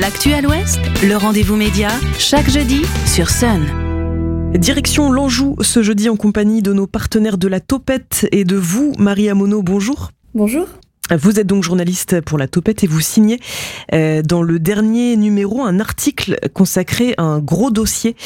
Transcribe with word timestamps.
L'actu 0.00 0.32
à 0.32 0.40
l'Ouest, 0.40 0.80
le 1.06 1.16
rendez-vous 1.16 1.54
média, 1.54 1.88
chaque 2.18 2.48
jeudi 2.48 2.80
sur 3.04 3.28
Sun. 3.28 3.60
Direction 4.54 5.12
l'Anjou 5.12 5.54
ce 5.60 5.82
jeudi 5.82 6.08
en 6.08 6.16
compagnie 6.16 6.62
de 6.62 6.72
nos 6.72 6.86
partenaires 6.86 7.36
de 7.36 7.46
la 7.46 7.60
Topette 7.60 8.26
et 8.32 8.44
de 8.44 8.56
vous, 8.56 8.92
Maria 8.98 9.34
Mono, 9.34 9.62
bonjour. 9.62 10.12
Bonjour. 10.34 10.66
Vous 11.20 11.38
êtes 11.38 11.46
donc 11.46 11.62
journaliste 11.62 12.22
pour 12.22 12.38
la 12.38 12.48
Topette 12.48 12.84
et 12.84 12.86
vous 12.86 13.00
signez 13.00 13.38
euh, 13.92 14.22
dans 14.22 14.42
le 14.42 14.58
dernier 14.58 15.16
numéro 15.16 15.62
un 15.62 15.78
article 15.78 16.38
consacré 16.54 17.14
à 17.18 17.22
un 17.22 17.38
gros 17.38 17.70
dossier, 17.70 18.16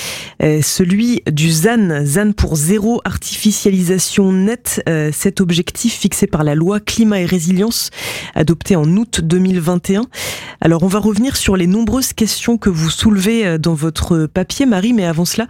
euh, 0.43 0.61
celui 0.62 1.23
du 1.30 1.51
ZAN, 1.51 2.05
ZAN 2.05 2.33
pour 2.33 2.55
zéro 2.55 3.01
artificialisation 3.05 4.30
nette, 4.30 4.83
euh, 4.88 5.11
cet 5.12 5.41
objectif 5.41 5.95
fixé 5.95 6.29
par 6.29 6.45
la 6.45 6.55
loi 6.55 6.79
climat 6.79 7.20
et 7.20 7.27
résilience 7.27 7.91
adoptée 8.37 8.77
en 8.77 8.89
août 8.96 9.21
2021. 9.21 10.03
Alors 10.61 10.84
on 10.84 10.89
va 10.89 11.00
revenir 11.00 11.37
sur 11.37 11.57
les 11.57 11.66
nombreuses 11.66 12.12
questions 12.12 12.57
que 12.57 12.71
vous 12.71 12.91
soulevez 12.91 13.59
dans 13.59 13.74
votre 13.74 14.27
papier, 14.27 14.65
Marie, 14.65 14.93
mais 14.93 15.07
avant 15.07 15.24
cela, 15.24 15.46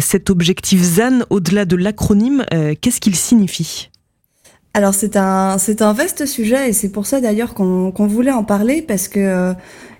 cet 0.00 0.30
objectif 0.30 0.80
ZAN, 0.80 1.20
au-delà 1.30 1.64
de 1.64 1.76
l'acronyme, 1.76 2.44
qu'est-ce 2.80 3.00
qu'il 3.00 3.16
signifie? 3.16 3.91
Alors 4.74 4.94
c'est 4.94 5.16
un 5.16 5.58
c'est 5.58 5.82
un 5.82 5.92
vaste 5.92 6.24
sujet 6.26 6.70
et 6.70 6.72
c'est 6.72 6.88
pour 6.88 7.06
ça 7.06 7.20
d'ailleurs 7.20 7.54
qu'on 7.54 7.92
qu'on 7.92 8.06
voulait 8.06 8.32
en 8.32 8.44
parler 8.44 8.80
parce 8.82 9.08
que 9.08 9.20
euh, 9.20 9.54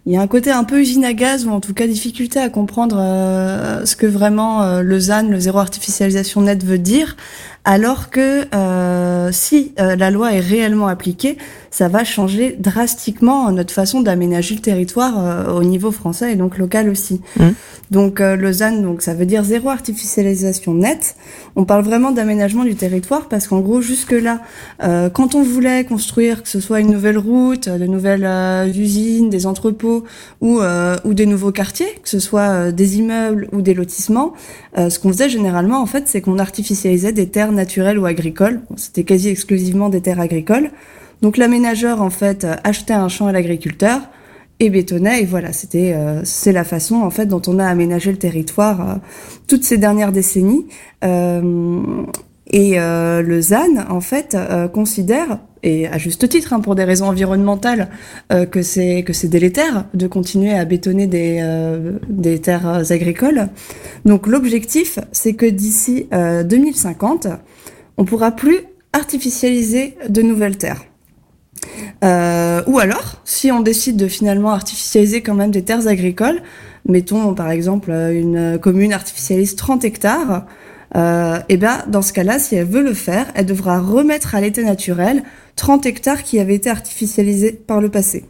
il 0.05 0.12
y 0.12 0.16
a 0.16 0.20
un 0.20 0.27
côté 0.27 0.51
un 0.51 0.65
peu 0.65 0.80
usine 0.80 1.05
à 1.05 1.12
gaz 1.12 1.47
ou 1.47 1.51
en 1.51 1.61
tout 1.61 1.74
cas 1.74 1.87
difficulté 1.87 2.41
à 2.41 2.48
comprendre 2.48 2.97
euh, 2.98 3.87
ce 3.87 3.95
que 3.95 4.06
vraiment 4.06 4.62
euh, 4.62 4.83
le 4.83 4.98
ZAN, 4.98 5.28
le 5.28 5.38
zéro 5.38 5.59
artificialisation 5.59 6.41
net 6.41 6.65
veut 6.65 6.78
dire, 6.78 7.16
alors 7.65 8.11
que 8.11 8.42
si 9.30 9.73
la 9.77 10.11
loi 10.11 10.33
est 10.33 10.41
réellement 10.41 10.88
appliquée, 10.88 11.38
ça 11.73 11.88
va 11.88 12.05
changer 12.05 12.55
drastiquement 12.61 13.51
notre 13.51 13.73
façon 13.73 14.02
d'aménager 14.02 14.55
le 14.55 14.61
territoire 14.61 15.15
euh, 15.19 15.59
au 15.59 15.65
niveau 15.65 15.91
français 15.91 16.33
et 16.33 16.37
donc 16.37 16.59
local 16.59 16.91
aussi. 16.91 17.23
Mmh. 17.39 17.48
Donc 17.91 18.20
euh, 18.20 18.37
le 18.37 18.53
ZAN, 18.53 18.83
donc 18.83 19.00
ça 19.00 19.14
veut 19.14 19.25
dire 19.25 19.42
zéro 19.42 19.70
artificialisation 19.70 20.75
nette. 20.75 21.16
On 21.56 21.64
parle 21.64 21.83
vraiment 21.83 22.11
d'aménagement 22.11 22.64
du 22.64 22.75
territoire 22.75 23.27
parce 23.27 23.48
qu'en 23.48 23.61
gros 23.61 23.81
jusque 23.81 24.12
là, 24.12 24.42
euh, 24.83 25.09
quand 25.09 25.34
on 25.34 25.42
voulait 25.42 25.84
construire 25.84 26.42
que 26.42 26.48
ce 26.48 26.61
soit 26.61 26.81
une 26.81 26.91
nouvelle 26.91 27.19
route, 27.19 27.70
de 27.70 27.87
nouvelles 27.87 28.70
usines, 28.77 29.31
des 29.31 29.47
entrepôts 29.47 29.91
ou 30.40 30.60
ou 31.04 31.14
des 31.14 31.26
nouveaux 31.26 31.52
quartiers, 31.52 31.92
que 32.02 32.08
ce 32.08 32.18
soit 32.18 32.72
des 32.72 32.98
immeubles 32.98 33.48
ou 33.52 33.62
des 33.62 33.74
lotissements, 33.74 34.32
ce 34.76 34.98
qu'on 34.98 35.10
faisait 35.10 35.28
généralement 35.28 35.80
en 35.80 35.86
fait, 35.86 36.04
c'est 36.06 36.20
qu'on 36.20 36.38
artificialisait 36.38 37.12
des 37.12 37.28
terres 37.28 37.52
naturelles 37.52 37.98
ou 37.98 38.06
agricoles. 38.06 38.60
C'était 38.76 39.04
quasi 39.04 39.28
exclusivement 39.28 39.88
des 39.88 40.00
terres 40.00 40.20
agricoles. 40.20 40.70
Donc 41.22 41.36
l'aménageur 41.36 42.02
en 42.02 42.10
fait 42.10 42.44
euh, 42.44 42.56
achetait 42.64 42.92
un 42.92 43.08
champ 43.08 43.28
à 43.28 43.32
l'agriculteur 43.32 44.00
et 44.58 44.68
bétonnait 44.70 45.22
et 45.22 45.24
voilà 45.24 45.52
c'était 45.52 45.94
euh, 45.94 46.20
c'est 46.24 46.52
la 46.52 46.64
façon 46.64 46.96
en 46.96 47.10
fait 47.10 47.26
dont 47.26 47.40
on 47.46 47.58
a 47.60 47.66
aménagé 47.66 48.10
le 48.10 48.18
territoire 48.18 48.80
euh, 48.80 48.94
toutes 49.46 49.64
ces 49.64 49.78
dernières 49.78 50.12
décennies 50.12 50.66
et 52.48 52.76
le 52.76 53.40
ZAN 53.40 53.86
en 53.88 54.00
fait 54.00 54.36
considère 54.72 55.38
et 55.62 55.86
à 55.86 55.96
juste 55.96 56.28
titre 56.28 56.52
hein, 56.52 56.60
pour 56.60 56.74
des 56.74 56.82
raisons 56.82 57.06
environnementales 57.06 57.88
que 58.50 58.62
c'est 58.62 59.04
que 59.04 59.12
c'est 59.12 59.28
délétère 59.28 59.86
de 59.94 60.08
continuer 60.08 60.52
à 60.52 60.64
bétonner 60.64 61.06
des 61.06 61.40
des 62.08 62.40
terres 62.40 62.90
agricoles. 62.90 63.48
Donc 64.04 64.26
l'objectif 64.26 64.98
c'est 65.12 65.34
que 65.34 65.46
d'ici 65.46 66.08
2050 66.10 67.28
on 67.96 68.04
pourra 68.04 68.32
plus 68.32 68.58
artificialiser 68.92 69.96
de 70.08 70.22
nouvelles 70.22 70.58
terres. 70.58 70.82
Euh, 72.04 72.62
ou 72.66 72.78
alors, 72.78 73.20
si 73.24 73.52
on 73.52 73.60
décide 73.60 73.96
de 73.96 74.08
finalement 74.08 74.50
artificialiser 74.50 75.22
quand 75.22 75.34
même 75.34 75.50
des 75.50 75.62
terres 75.62 75.86
agricoles, 75.86 76.42
mettons 76.88 77.34
par 77.34 77.50
exemple 77.50 77.90
une 77.90 78.58
commune 78.58 78.92
artificialise 78.92 79.56
30 79.56 79.84
hectares, 79.84 80.46
euh, 80.94 81.38
eh 81.48 81.56
bien 81.56 81.84
dans 81.88 82.02
ce 82.02 82.12
cas-là, 82.12 82.38
si 82.38 82.54
elle 82.54 82.66
veut 82.66 82.82
le 82.82 82.94
faire, 82.94 83.26
elle 83.34 83.47
devra 83.47 83.80
remettre 83.80 84.34
à 84.34 84.41
l'état 84.41 84.62
naturel 84.62 85.22
30 85.56 85.86
hectares 85.86 86.22
qui 86.22 86.38
avaient 86.38 86.54
été 86.54 86.70
artificialisés 86.70 87.53
par 87.53 87.80
le 87.80 87.91
passé. 87.91 88.25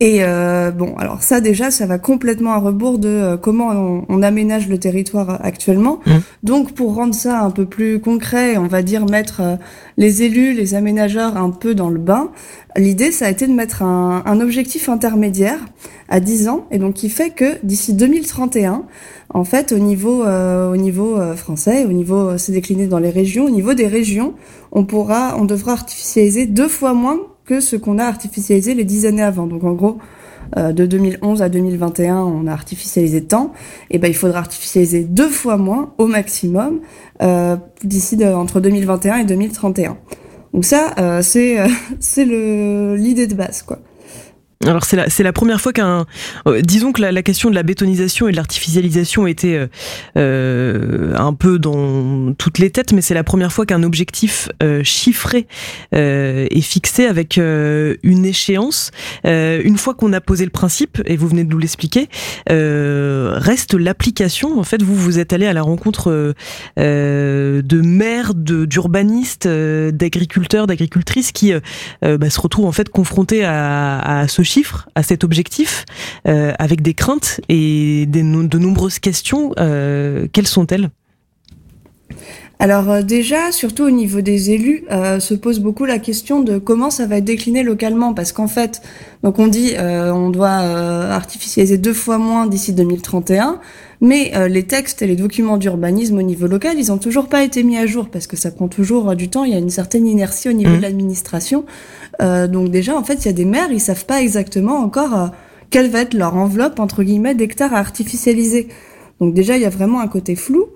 Et 0.00 0.18
euh, 0.24 0.70
bon, 0.72 0.96
alors 0.96 1.22
ça 1.22 1.40
déjà, 1.40 1.70
ça 1.70 1.86
va 1.86 1.98
complètement 1.98 2.52
à 2.52 2.58
rebours 2.58 2.98
de 2.98 3.08
euh, 3.08 3.36
comment 3.36 4.04
on, 4.08 4.22
aménage 4.22 4.68
le 4.68 4.78
territoire 4.78 5.38
actuellement. 5.44 6.00
Mmh. 6.06 6.12
Donc 6.42 6.72
pour 6.72 6.94
rendre 6.94 7.14
ça 7.14 7.40
un 7.40 7.50
peu 7.50 7.64
plus 7.64 8.00
concret, 8.00 8.56
on 8.56 8.66
va 8.66 8.82
dire 8.82 9.06
mettre 9.06 9.40
euh, 9.40 9.56
les 9.96 10.22
élus, 10.22 10.52
les 10.52 10.74
aménageurs 10.74 11.36
un 11.36 11.50
peu 11.50 11.74
dans 11.74 11.90
le 11.90 11.98
bain. 11.98 12.30
L'idée, 12.76 13.12
ça 13.12 13.26
a 13.26 13.30
été 13.30 13.46
de 13.46 13.52
mettre 13.52 13.82
un, 13.82 14.22
un, 14.26 14.40
objectif 14.40 14.88
intermédiaire 14.88 15.58
à 16.08 16.18
10 16.18 16.48
ans, 16.48 16.66
et 16.72 16.78
donc 16.78 16.94
qui 16.94 17.08
fait 17.08 17.30
que 17.30 17.56
d'ici 17.62 17.94
2031, 17.94 18.82
en 19.32 19.44
fait, 19.44 19.72
au 19.72 19.78
niveau, 19.78 20.24
au 20.24 20.76
niveau 20.76 21.18
français, 21.34 21.84
au 21.86 21.92
niveau, 21.92 22.36
c'est 22.36 22.52
décliné 22.52 22.86
dans 22.86 22.98
les 22.98 23.10
régions, 23.10 23.46
au 23.46 23.50
niveau 23.50 23.74
des 23.74 23.86
régions, 23.86 24.34
on 24.70 24.84
pourra, 24.84 25.36
on 25.38 25.44
devra 25.44 25.72
artificialiser 25.72 26.46
deux 26.46 26.68
fois 26.68 26.94
moins 26.94 27.18
que 27.44 27.60
ce 27.60 27.76
qu'on 27.76 27.98
a 27.98 28.04
artificialisé 28.04 28.74
les 28.74 28.84
dix 28.84 29.06
années 29.06 29.22
avant. 29.22 29.46
Donc 29.46 29.64
en 29.64 29.72
gros, 29.72 29.98
euh, 30.56 30.72
de 30.72 30.86
2011 30.86 31.42
à 31.42 31.48
2021, 31.48 32.16
on 32.16 32.46
a 32.46 32.52
artificialisé 32.52 33.24
tant, 33.24 33.52
et 33.90 33.98
ben 33.98 34.08
il 34.08 34.14
faudra 34.14 34.38
artificialiser 34.38 35.04
deux 35.04 35.28
fois 35.28 35.56
moins 35.56 35.92
au 35.98 36.06
maximum 36.06 36.80
euh, 37.22 37.56
d'ici 37.82 38.18
entre 38.24 38.60
2021 38.60 39.18
et 39.18 39.24
2031. 39.24 39.96
Donc 40.52 40.64
ça, 40.64 40.94
euh, 40.98 41.22
c'est 41.22 41.58
c'est 42.00 42.24
le 42.24 42.96
l'idée 42.96 43.26
de 43.26 43.34
base 43.34 43.62
quoi. 43.62 43.78
Alors 44.66 44.84
c'est 44.84 44.96
la, 44.96 45.10
c'est 45.10 45.22
première 45.32 45.60
fois 45.60 45.72
qu'un, 45.72 46.06
euh, 46.46 46.62
disons 46.62 46.92
que 46.92 47.02
la, 47.02 47.22
question 47.22 47.50
de 47.50 47.54
la 47.54 47.62
bétonisation 47.62 48.28
et 48.28 48.30
de 48.30 48.36
l'artificialisation 48.36 49.26
était 49.26 49.56
euh, 49.56 49.66
euh, 50.16 51.14
un 51.16 51.34
peu 51.34 51.58
dans 51.58 52.32
toutes 52.34 52.58
les 52.58 52.70
têtes, 52.70 52.92
mais 52.92 53.02
c'est 53.02 53.14
la 53.14 53.24
première 53.24 53.52
fois 53.52 53.66
qu'un 53.66 53.82
objectif 53.82 54.48
euh, 54.62 54.82
chiffré 54.84 55.46
est 55.92 56.60
fixé 56.60 57.06
avec 57.06 57.36
une 57.36 58.24
échéance. 58.24 58.90
une 59.24 59.76
fois 59.76 59.94
qu'on 59.94 60.12
a 60.12 60.20
posé 60.20 60.44
le 60.44 60.50
principe, 60.50 61.02
et 61.04 61.16
vous 61.16 61.28
venez 61.28 61.44
de 61.44 61.50
nous 61.50 61.58
l'expliquer, 61.58 62.08
reste 62.48 63.74
l'application. 63.74 64.58
En 64.58 64.62
fait, 64.62 64.82
vous 64.82 64.94
vous 64.94 65.18
êtes 65.18 65.32
allé 65.32 65.46
à 65.46 65.52
la 65.52 65.62
rencontre 65.62 66.34
de 66.76 67.80
maires, 67.82 68.34
de, 68.34 68.64
d'urbanistes, 68.64 69.48
d'agriculteurs, 69.48 70.66
d'agricultrices 70.66 71.32
qui 71.32 71.52
bah, 72.02 72.30
se 72.30 72.40
retrouvent 72.40 72.66
en 72.66 72.72
fait 72.72 72.88
confrontés 72.88 73.44
à, 73.44 74.20
à 74.20 74.28
ce 74.28 74.42
à 74.94 75.02
cet 75.02 75.24
objectif, 75.24 75.84
euh, 76.26 76.52
avec 76.58 76.82
des 76.82 76.94
craintes 76.94 77.40
et 77.48 78.06
de 78.06 78.58
nombreuses 78.58 78.98
questions. 78.98 79.52
Euh, 79.58 80.26
quelles 80.32 80.46
sont-elles? 80.46 80.90
Alors 82.58 82.90
euh, 82.90 83.02
déjà, 83.02 83.52
surtout 83.52 83.84
au 83.84 83.90
niveau 83.90 84.20
des 84.20 84.50
élus, 84.50 84.84
se 85.18 85.34
pose 85.34 85.60
beaucoup 85.60 85.84
la 85.84 85.98
question 85.98 86.40
de 86.40 86.58
comment 86.58 86.90
ça 86.90 87.06
va 87.06 87.16
être 87.18 87.24
décliné 87.24 87.62
localement, 87.62 88.14
parce 88.14 88.32
qu'en 88.32 88.48
fait, 88.48 88.80
donc 89.22 89.38
on 89.38 89.48
dit 89.48 89.74
on 89.78 90.30
doit 90.30 90.48
artificialiser 90.48 91.78
deux 91.78 91.92
fois 91.92 92.18
moins 92.18 92.46
d'ici 92.46 92.72
2031, 92.72 93.60
mais 94.00 94.32
les 94.48 94.62
textes 94.62 95.02
et 95.02 95.06
les 95.06 95.16
documents 95.16 95.56
d'urbanisme 95.56 96.18
au 96.18 96.22
niveau 96.22 96.46
local, 96.46 96.76
ils 96.78 96.92
ont 96.92 96.98
toujours 96.98 97.28
pas 97.28 97.42
été 97.42 97.62
mis 97.62 97.76
à 97.76 97.86
jour 97.86 98.08
parce 98.08 98.26
que 98.26 98.36
ça 98.36 98.50
prend 98.50 98.68
toujours 98.68 99.16
du 99.16 99.28
temps. 99.28 99.44
Il 99.44 99.52
y 99.52 99.56
a 99.56 99.58
une 99.58 99.70
certaine 99.70 100.06
inertie 100.06 100.48
au 100.48 100.52
niveau 100.52 100.72
mmh. 100.72 100.76
de 100.76 100.82
l'administration. 100.82 101.64
Euh, 102.22 102.46
donc 102.46 102.70
déjà, 102.70 102.96
en 102.96 103.04
fait, 103.04 103.24
il 103.24 103.26
y 103.26 103.28
a 103.28 103.32
des 103.32 103.44
maires, 103.44 103.70
ils 103.70 103.80
savent 103.80 104.06
pas 104.06 104.22
exactement 104.22 104.78
encore 104.78 105.18
euh, 105.18 105.26
quelle 105.70 105.90
va 105.90 106.00
être 106.00 106.14
leur 106.14 106.36
enveloppe 106.36 106.78
entre 106.78 107.02
guillemets 107.02 107.34
d'hectares 107.34 107.74
à 107.74 107.78
artificialiser. 107.78 108.68
Donc 109.20 109.34
déjà, 109.34 109.56
il 109.56 109.62
y 109.62 109.66
a 109.66 109.70
vraiment 109.70 110.00
un 110.00 110.08
côté 110.08 110.36
flou. 110.36 110.66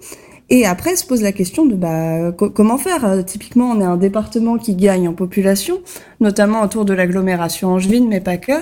Et 0.51 0.65
après, 0.65 0.97
se 0.97 1.05
pose 1.05 1.23
la 1.23 1.33
question 1.33 1.67
de 1.67 1.75
bah, 1.75 2.33
comment 2.33 2.79
faire? 2.79 3.05
Euh, 3.05 3.23
typiquement, 3.23 3.71
on 3.71 3.81
est 3.81 3.85
un 3.85 3.99
département 3.99 4.57
qui 4.57 4.75
gagne 4.75 5.07
en 5.07 5.13
population, 5.13 5.81
notamment 6.21 6.63
autour 6.63 6.87
de 6.87 6.95
l'agglomération 6.95 7.69
angevine, 7.69 8.09
mais 8.09 8.21
pas 8.21 8.39
que. 8.39 8.53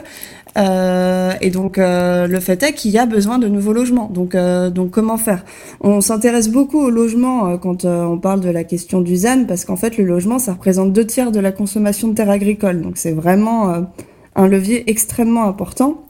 Euh, 0.57 1.33
et 1.41 1.51
donc, 1.51 1.79
euh, 1.79 2.27
le 2.27 2.41
fait 2.41 2.63
est 2.63 2.73
qu'il 2.73 2.91
y 2.91 2.99
a 2.99 3.07
besoin 3.07 3.39
de 3.39 3.47
nouveaux 3.47 3.73
logements. 3.73 4.09
Donc, 4.13 4.35
euh, 4.35 4.71
donc 4.71 4.91
comment 4.91 5.19
faire? 5.19 5.45
On 5.81 6.01
s'intéresse 6.01 6.49
beaucoup 6.49 6.81
au 6.81 6.91
logement 6.91 7.59
quand 7.59 7.85
on 7.85 8.19
parle 8.19 8.41
de 8.41 8.51
la 8.51 8.65
question 8.65 9.01
du 9.01 9.17
ZAN, 9.17 9.45
parce 9.47 9.65
qu'en 9.65 9.77
fait, 9.77 9.99
le 9.99 10.05
logement, 10.05 10.39
ça 10.39 10.55
représente 10.55 10.93
deux 10.93 11.07
tiers 11.07 11.31
de 11.31 11.41
la 11.41 11.53
consommation 11.53 12.09
de 12.09 12.15
terres 12.15 12.31
agricoles. 12.31 12.81
Donc, 12.81 12.97
c'est 12.97 13.13
vraiment 13.13 13.87
un 14.35 14.49
levier 14.49 14.91
extrêmement 14.91 15.45
important. 15.45 16.03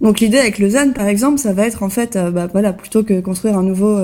Donc, 0.00 0.20
l'idée 0.20 0.38
avec 0.38 0.58
le 0.58 0.68
ZAN, 0.70 0.92
par 0.92 1.06
exemple, 1.06 1.38
ça 1.38 1.52
va 1.52 1.66
être 1.66 1.82
en 1.82 1.88
fait, 1.88 2.18
bah, 2.32 2.48
voilà, 2.50 2.72
plutôt 2.72 3.04
que 3.04 3.20
construire 3.20 3.56
un 3.56 3.62
nouveau 3.62 3.96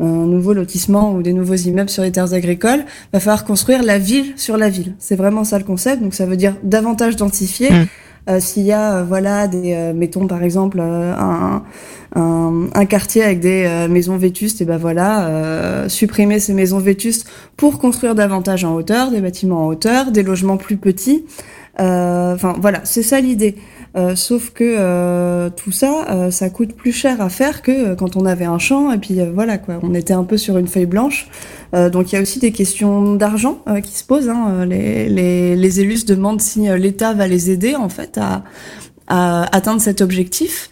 un 0.00 0.26
nouveau 0.26 0.52
lotissement 0.52 1.12
ou 1.12 1.22
des 1.22 1.32
nouveaux 1.32 1.54
immeubles 1.54 1.90
sur 1.90 2.02
les 2.02 2.12
terres 2.12 2.32
agricoles, 2.32 2.84
va 3.12 3.20
falloir 3.20 3.44
construire 3.44 3.82
la 3.82 3.98
ville 3.98 4.32
sur 4.36 4.56
la 4.56 4.68
ville. 4.68 4.94
C'est 4.98 5.16
vraiment 5.16 5.44
ça 5.44 5.58
le 5.58 5.64
concept. 5.64 6.02
Donc 6.02 6.14
ça 6.14 6.26
veut 6.26 6.36
dire 6.36 6.56
davantage 6.62 7.16
densifier. 7.16 7.70
Mmh. 7.70 7.86
Euh, 8.30 8.40
s'il 8.40 8.62
y 8.62 8.72
a, 8.72 8.96
euh, 8.96 9.04
voilà, 9.04 9.48
des, 9.48 9.74
euh, 9.74 9.92
mettons 9.92 10.26
par 10.26 10.42
exemple 10.42 10.80
un, 10.80 11.62
un, 12.14 12.68
un, 12.72 12.86
quartier 12.86 13.22
avec 13.22 13.40
des 13.40 13.86
maisons 13.90 14.16
vétustes, 14.16 14.62
et 14.62 14.64
ben 14.64 14.78
voilà, 14.78 15.88
supprimer 15.88 16.38
ces 16.38 16.54
maisons 16.54 16.78
vétustes 16.78 17.28
pour 17.56 17.78
construire 17.78 18.14
davantage 18.14 18.64
en 18.64 18.74
hauteur, 18.74 19.10
des 19.10 19.20
bâtiments 19.20 19.64
en 19.64 19.66
hauteur, 19.66 20.10
des 20.10 20.22
logements 20.22 20.56
plus 20.56 20.76
petits. 20.76 21.24
Enfin 21.76 22.54
voilà, 22.60 22.80
c'est 22.84 23.02
ça 23.02 23.20
l'idée. 23.20 23.56
Sauf 24.16 24.50
que 24.50 25.48
tout 25.50 25.72
ça, 25.72 26.30
ça 26.30 26.50
coûte 26.50 26.74
plus 26.74 26.92
cher 26.92 27.20
à 27.20 27.28
faire 27.28 27.62
que 27.62 27.94
quand 27.94 28.16
on 28.16 28.26
avait 28.26 28.44
un 28.44 28.58
champ 28.58 28.92
et 28.92 28.98
puis 28.98 29.18
voilà 29.32 29.58
quoi, 29.58 29.78
on 29.82 29.94
était 29.94 30.14
un 30.14 30.24
peu 30.24 30.36
sur 30.36 30.58
une 30.58 30.66
feuille 30.66 30.86
blanche. 30.86 31.28
donc 31.72 32.12
il 32.12 32.16
y 32.16 32.18
a 32.18 32.22
aussi 32.22 32.40
des 32.40 32.52
questions 32.52 33.14
d'argent 33.14 33.62
qui 33.84 33.92
se 33.92 34.04
posent. 34.04 34.28
Hein. 34.28 34.66
Les, 34.66 35.80
élus 35.80 35.98
se 35.98 36.06
demandent 36.06 36.40
si 36.40 36.68
l'État 36.76 37.14
va 37.14 37.28
les 37.28 37.50
aider 37.50 37.76
en 37.76 37.88
fait 37.88 38.18
à, 38.18 38.42
à 39.06 39.44
atteindre 39.54 39.80
cet 39.80 40.00
objectif. 40.00 40.70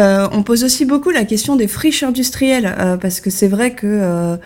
Euh, 0.00 0.28
on 0.32 0.42
pose 0.42 0.64
aussi 0.64 0.84
beaucoup 0.84 1.10
la 1.10 1.24
question 1.24 1.54
des 1.54 1.68
friches 1.68 2.02
industrielles 2.02 2.74
euh, 2.78 2.96
parce 2.96 3.20
que 3.20 3.30
c'est 3.30 3.46
vrai 3.46 3.74
que 3.74 4.36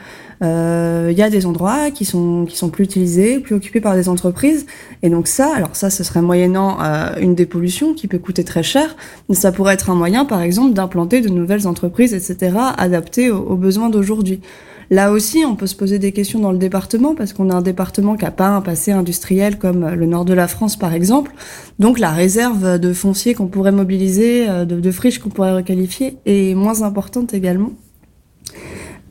euh, 0.43 1.09
il 1.11 1.19
y 1.19 1.23
a 1.23 1.31
des 1.31 1.47
endroits 1.47 1.91
qui 1.91 2.05
sont 2.05 2.45
qui 2.45 2.57
sont 2.57 2.69
plus 2.69 2.85
utilisés, 2.85 3.41
plus 3.41 3.55
occupés 3.55 3.81
par 3.81 3.95
des 3.95 4.09
entreprises, 4.09 4.67
et 5.03 5.09
donc 5.09 5.27
ça, 5.27 5.51
alors 5.57 5.75
ça, 5.75 5.91
ce 5.91 6.05
serait 6.05 6.23
moyennant 6.23 6.79
une 7.21 7.35
dépollution 7.35 7.93
qui 7.95 8.07
peut 8.07 8.19
coûter 8.19 8.45
très 8.45 8.63
cher, 8.63 8.95
mais 9.29 9.35
ça 9.35 9.51
pourrait 9.51 9.75
être 9.75 9.91
un 9.91 9.95
moyen, 9.97 10.25
par 10.25 10.43
exemple, 10.43 10.75
d'implanter 10.75 11.23
de 11.23 11.29
nouvelles 11.29 11.67
entreprises, 11.67 12.15
etc., 12.15 12.57
adaptées 12.77 13.31
aux 13.31 13.57
besoins 13.57 13.89
d'aujourd'hui. 13.91 14.41
Là 14.91 15.13
aussi, 15.13 15.45
on 15.45 15.55
peut 15.55 15.67
se 15.67 15.77
poser 15.77 15.99
des 15.99 16.13
questions 16.13 16.39
dans 16.39 16.53
le 16.53 16.59
département 16.59 17.15
parce 17.15 17.35
qu'on 17.35 17.51
a 17.51 17.55
un 17.55 17.63
département 17.63 18.17
qui 18.17 18.25
n'a 18.25 18.31
pas 18.31 18.49
un 18.49 18.63
passé 18.63 18.91
industriel 18.91 19.59
comme 19.59 19.87
le 19.87 20.07
nord 20.07 20.25
de 20.25 20.33
la 20.33 20.49
France, 20.49 20.77
par 20.77 20.95
exemple. 20.95 21.33
Donc 21.79 21.99
la 21.99 22.11
réserve 22.11 22.79
de 22.79 22.93
foncier 22.95 23.35
qu'on 23.35 23.49
pourrait 23.49 23.73
mobiliser, 23.73 24.49
euh, 24.49 24.65
de, 24.65 24.91
friches 24.91 25.19
qu'on 25.19 25.29
pourrait 25.29 25.53
requalifier, 25.53 26.17
est 26.25 26.55
moins 26.55 26.83
importante 26.83 27.35
également. 27.35 27.73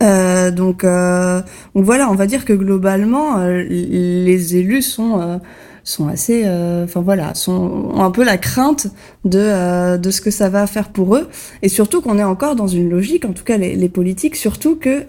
Euh, 0.02 0.50
donc, 0.50 0.84
euh, 0.84 1.42
donc, 1.76 1.86
voilà, 1.86 2.10
on 2.10 2.16
va 2.16 2.26
dire 2.26 2.44
que 2.44 2.54
globalement, 2.54 3.38
les 3.46 4.56
élus 4.56 4.82
sont 4.82 5.40
sont 5.84 6.10
assez, 6.10 6.44
enfin 6.84 7.00
voilà, 7.00 7.34
sont 7.34 7.92
ont 7.94 8.04
un 8.04 8.12
peu 8.12 8.26
la 8.26 8.38
crainte 8.38 8.88
de 9.24 9.96
de 9.96 10.12
ce 10.12 10.20
que 10.20 10.32
ça 10.32 10.50
va 10.50 10.68
faire 10.68 10.90
pour 10.90 11.16
eux, 11.16 11.30
et 11.62 11.70
surtout 11.70 12.02
qu'on 12.02 12.20
est 12.20 12.24
encore 12.24 12.56
dans 12.56 12.68
une 12.68 12.90
logique, 12.90 13.24
en 13.24 13.32
tout 13.32 13.46
cas 13.46 13.58
les, 13.58 13.76
les 13.76 13.90
politiques, 13.90 14.36
surtout 14.36 14.76
que 14.76 15.06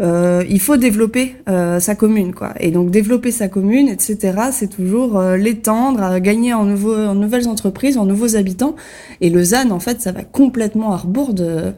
euh, 0.00 0.44
il 0.48 0.60
faut 0.60 0.76
développer 0.76 1.36
euh, 1.48 1.78
sa 1.80 1.94
commune, 1.94 2.34
quoi. 2.34 2.54
Et 2.60 2.70
donc 2.70 2.90
développer 2.90 3.30
sa 3.30 3.48
commune, 3.48 3.88
etc. 3.88 4.32
C'est 4.52 4.68
toujours 4.68 5.18
euh, 5.18 5.36
l'étendre, 5.36 6.18
gagner 6.18 6.54
en, 6.54 6.64
nouveaux, 6.64 6.96
en 6.96 7.14
nouvelles 7.14 7.48
entreprises, 7.48 7.98
en 7.98 8.06
nouveaux 8.06 8.36
habitants. 8.36 8.74
Et 9.20 9.30
le 9.30 9.42
ZAN, 9.42 9.70
en 9.70 9.80
fait, 9.80 10.00
ça 10.00 10.12
va 10.12 10.22
complètement 10.24 10.92
à 10.92 10.96
rebours 10.96 11.34
de, 11.34 11.72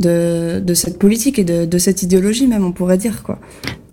de, 0.00 0.60
de 0.60 0.74
cette 0.74 0.98
politique 0.98 1.38
et 1.38 1.44
de, 1.44 1.66
de 1.66 1.78
cette 1.78 2.02
idéologie, 2.02 2.46
même, 2.46 2.64
on 2.64 2.72
pourrait 2.72 2.98
dire, 2.98 3.22
quoi. 3.22 3.38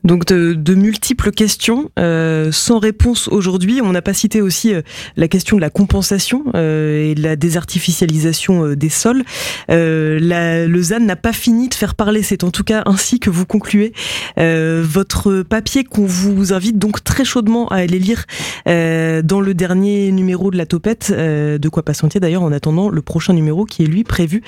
Donc 0.06 0.26
de, 0.26 0.76
multiples 0.76 1.32
questions 1.32 1.90
euh, 1.98 2.52
sans 2.52 2.78
réponse 2.78 3.28
aujourd'hui. 3.28 3.82
On 3.82 3.92
n'a 3.92 4.04
pas 4.04 4.14
cité 4.14 4.40
aussi 4.40 4.74
euh, 4.74 4.82
la 5.18 5.28
question 5.28 5.56
de 5.56 5.62
la 5.62 5.72
compensation 5.72 6.44
euh, 6.54 7.10
et 7.10 7.16
de 7.16 7.24
la 7.24 7.36
désartificialisation 7.36 8.74
des 8.76 8.90
sols. 8.90 9.24
La, 9.68 10.68
le 10.68 10.82
ZAN 10.82 11.00
n'a 11.00 11.16
pas 11.16 11.34
fini 11.34 11.70
de 11.70 11.74
faire 11.74 11.96
parler. 11.96 12.22
C'est 12.22 12.44
en 12.44 12.52
tout 12.52 12.64
cas 12.64 12.84
ainsi 12.86 13.20
que 13.20 13.30
vous 13.30 13.46
concluez 13.46 13.94
votre 14.38 15.42
papier 15.42 15.84
qu'on 15.84 16.06
vous 16.06 16.54
invite 16.54 16.78
donc 16.78 17.04
très 17.04 17.26
chaudement 17.26 17.68
à 17.70 17.78
aller 17.78 18.00
lire 18.00 18.26
dans 18.66 19.42
le 19.42 19.54
dernier 19.54 20.12
numéro 20.12 20.52
de 20.52 20.58
la 20.58 20.66
Topette. 20.66 21.12
de 21.12 21.70
quoi 21.70 21.84
patienter 21.84 22.20
d'ailleurs 22.20 22.44
en 22.44 22.52
attendant 22.52 22.90
le 22.90 23.02
prochain 23.02 23.34
numéro 23.34 23.66
qui 23.66 23.84
est 23.84 23.88
lui 23.88 24.04
prévu 24.04 24.44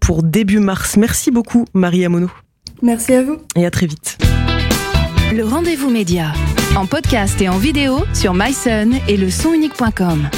pour 0.00 0.22
début 0.22 0.58
mars. 0.58 0.96
Merci 0.96 1.30
beaucoup 1.30 1.64
Marie 1.74 2.04
Amono. 2.04 2.30
Merci 2.82 3.14
à 3.14 3.22
vous. 3.22 3.38
Et 3.56 3.66
à 3.66 3.70
très 3.70 3.86
vite. 3.86 4.18
Le 5.34 5.44
rendez-vous 5.44 5.90
média, 5.90 6.32
en 6.76 6.86
podcast 6.86 7.42
et 7.42 7.48
en 7.48 7.58
vidéo 7.58 8.04
sur 8.14 8.34
myson 8.34 8.90
et 9.08 9.16
le. 9.16 10.30